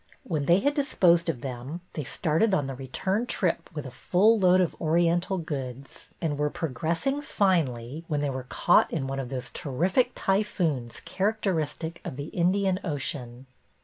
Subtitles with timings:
[0.23, 4.39] When they had disposed of them they started on the return trip with a full
[4.39, 9.29] load of Oriental goods, and were progressing finely when they were caught in one of
[9.29, 13.45] those terrific typhoons characteristic of the Indian Ocean.